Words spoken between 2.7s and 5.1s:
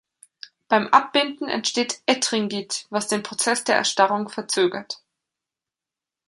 was den Prozess der Erstarrung verzögert.